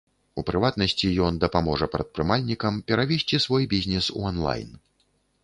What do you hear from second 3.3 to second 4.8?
свой бізнес у онлайн.